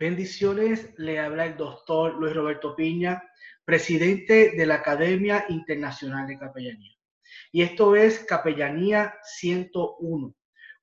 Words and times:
Bendiciones, 0.00 0.94
le 0.96 1.20
habla 1.20 1.44
el 1.44 1.58
doctor 1.58 2.14
Luis 2.14 2.34
Roberto 2.34 2.74
Piña, 2.74 3.22
presidente 3.66 4.52
de 4.56 4.64
la 4.64 4.76
Academia 4.76 5.44
Internacional 5.50 6.26
de 6.26 6.38
Capellanía. 6.38 6.96
Y 7.52 7.60
esto 7.60 7.94
es 7.94 8.20
Capellanía 8.20 9.14
101, 9.22 10.34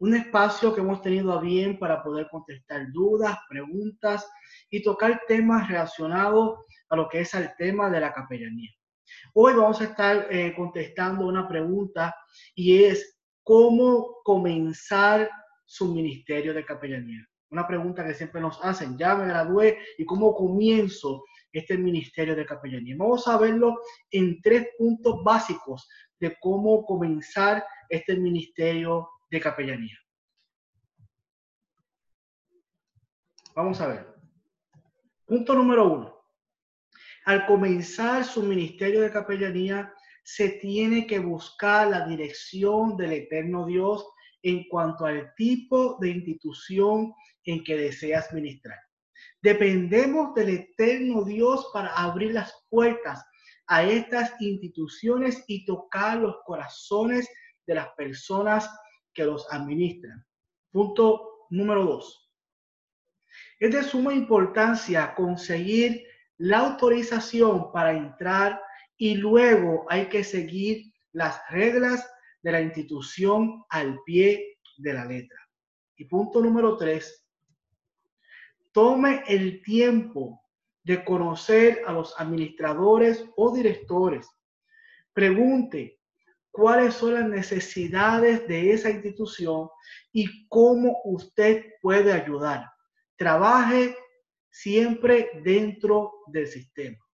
un 0.00 0.14
espacio 0.14 0.74
que 0.74 0.82
hemos 0.82 1.00
tenido 1.00 1.32
a 1.32 1.40
bien 1.40 1.78
para 1.78 2.02
poder 2.02 2.28
contestar 2.30 2.92
dudas, 2.92 3.38
preguntas 3.48 4.30
y 4.68 4.82
tocar 4.82 5.22
temas 5.26 5.66
relacionados 5.66 6.66
a 6.90 6.96
lo 6.96 7.08
que 7.08 7.20
es 7.20 7.32
el 7.32 7.48
tema 7.56 7.88
de 7.88 8.00
la 8.00 8.12
capellanía. 8.12 8.70
Hoy 9.32 9.54
vamos 9.54 9.80
a 9.80 9.84
estar 9.84 10.26
eh, 10.28 10.52
contestando 10.54 11.26
una 11.26 11.48
pregunta 11.48 12.14
y 12.54 12.84
es 12.84 13.18
cómo 13.42 14.18
comenzar 14.22 15.30
su 15.64 15.94
ministerio 15.94 16.52
de 16.52 16.66
capellanía. 16.66 17.26
Una 17.50 17.66
pregunta 17.66 18.04
que 18.04 18.14
siempre 18.14 18.40
nos 18.40 18.62
hacen, 18.64 18.98
ya 18.98 19.14
me 19.14 19.26
gradué 19.26 19.78
y 19.98 20.04
cómo 20.04 20.34
comienzo 20.34 21.24
este 21.52 21.78
ministerio 21.78 22.34
de 22.34 22.44
capellanía. 22.44 22.96
Vamos 22.98 23.26
a 23.28 23.38
verlo 23.38 23.80
en 24.10 24.40
tres 24.42 24.68
puntos 24.76 25.22
básicos 25.22 25.88
de 26.18 26.36
cómo 26.40 26.84
comenzar 26.84 27.64
este 27.88 28.16
ministerio 28.16 29.08
de 29.30 29.40
capellanía. 29.40 29.96
Vamos 33.54 33.80
a 33.80 33.86
ver. 33.86 34.14
Punto 35.24 35.54
número 35.54 35.90
uno. 35.90 36.16
Al 37.24 37.46
comenzar 37.46 38.24
su 38.24 38.42
ministerio 38.42 39.00
de 39.00 39.10
capellanía, 39.10 39.92
se 40.22 40.50
tiene 40.50 41.06
que 41.06 41.20
buscar 41.20 41.88
la 41.88 42.06
dirección 42.06 42.96
del 42.96 43.12
eterno 43.12 43.64
Dios 43.64 44.06
en 44.46 44.68
cuanto 44.68 45.04
al 45.04 45.34
tipo 45.34 45.98
de 46.00 46.10
institución 46.10 47.12
en 47.44 47.64
que 47.64 47.76
deseas 47.76 48.32
ministrar. 48.32 48.78
Dependemos 49.42 50.34
del 50.34 50.50
eterno 50.50 51.24
Dios 51.24 51.68
para 51.72 51.88
abrir 51.88 52.32
las 52.32 52.54
puertas 52.70 53.24
a 53.66 53.82
estas 53.82 54.40
instituciones 54.40 55.42
y 55.48 55.64
tocar 55.64 56.18
los 56.18 56.36
corazones 56.44 57.28
de 57.66 57.74
las 57.74 57.88
personas 57.96 58.70
que 59.12 59.24
los 59.24 59.52
administran. 59.52 60.24
Punto 60.70 61.48
número 61.50 61.84
dos. 61.84 62.30
Es 63.58 63.72
de 63.72 63.82
suma 63.82 64.14
importancia 64.14 65.12
conseguir 65.16 66.06
la 66.38 66.58
autorización 66.58 67.72
para 67.72 67.96
entrar 67.96 68.62
y 68.96 69.16
luego 69.16 69.86
hay 69.88 70.06
que 70.06 70.22
seguir 70.22 70.92
las 71.10 71.40
reglas 71.50 72.08
de 72.46 72.52
la 72.52 72.60
institución 72.60 73.64
al 73.70 73.98
pie 74.04 74.60
de 74.76 74.92
la 74.94 75.04
letra. 75.04 75.36
Y 75.96 76.04
punto 76.04 76.40
número 76.40 76.76
tres, 76.76 77.26
tome 78.70 79.24
el 79.26 79.60
tiempo 79.62 80.40
de 80.84 81.04
conocer 81.04 81.82
a 81.84 81.92
los 81.92 82.14
administradores 82.20 83.28
o 83.34 83.52
directores. 83.52 84.28
Pregunte 85.12 85.98
cuáles 86.52 86.94
son 86.94 87.14
las 87.14 87.28
necesidades 87.28 88.46
de 88.46 88.70
esa 88.74 88.90
institución 88.90 89.68
y 90.12 90.46
cómo 90.46 91.00
usted 91.02 91.64
puede 91.82 92.12
ayudar. 92.12 92.70
Trabaje 93.16 93.96
siempre 94.50 95.30
dentro 95.42 96.12
del 96.28 96.46
sistema. 96.46 97.04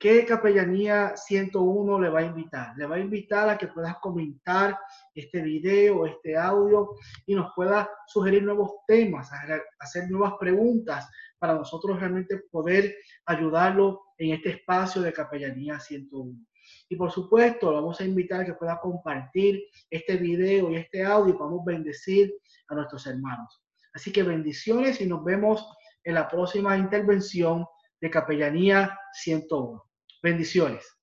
¿Qué 0.00 0.24
capellanía 0.24 1.14
101 1.14 2.00
le 2.00 2.08
va 2.08 2.20
a 2.20 2.24
invitar? 2.24 2.74
Le 2.78 2.86
va 2.86 2.96
a 2.96 3.00
invitar 3.00 3.50
a 3.50 3.58
que 3.58 3.66
puedas 3.66 3.98
comentar 3.98 4.78
este 5.14 5.42
video, 5.42 6.06
este 6.06 6.38
audio 6.38 6.92
y 7.26 7.34
nos 7.34 7.52
pueda 7.54 7.86
sugerir 8.06 8.42
nuevos 8.42 8.76
temas, 8.86 9.30
hacer 9.78 10.10
nuevas 10.10 10.36
preguntas 10.40 11.06
para 11.38 11.54
nosotros 11.54 12.00
realmente 12.00 12.44
poder 12.50 12.96
ayudarlo 13.26 14.00
en 14.16 14.32
este 14.32 14.52
espacio 14.52 15.02
de 15.02 15.12
capellanía 15.12 15.78
101. 15.78 16.46
Y 16.88 16.96
por 16.96 17.10
supuesto, 17.10 17.70
lo 17.70 17.82
vamos 17.82 18.00
a 18.00 18.04
invitar 18.06 18.40
a 18.40 18.46
que 18.46 18.54
pueda 18.54 18.80
compartir 18.80 19.62
este 19.90 20.16
video 20.16 20.70
y 20.70 20.76
este 20.76 21.04
audio 21.04 21.34
y 21.34 21.36
podamos 21.36 21.62
bendecir 21.62 22.32
a 22.68 22.74
nuestros 22.74 23.06
hermanos. 23.06 23.62
Así 23.92 24.10
que 24.10 24.22
bendiciones 24.22 24.98
y 25.02 25.06
nos 25.06 25.22
vemos 25.22 25.70
en 26.04 26.14
la 26.14 26.26
próxima 26.26 26.78
intervención 26.78 27.66
de 28.00 28.08
Capellanía 28.08 28.98
101. 29.12 29.89
Bendiciones. 30.22 30.99